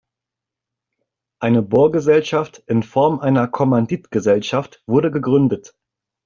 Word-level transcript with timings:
Eine 1.39 1.61
Bohrgesellschaft 1.61 2.63
in 2.65 2.81
Form 2.81 3.19
einer 3.19 3.47
Kommanditgesellschaft 3.47 4.81
wurde 4.87 5.11
gegründet. 5.11 5.75